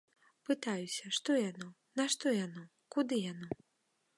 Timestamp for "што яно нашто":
1.17-2.25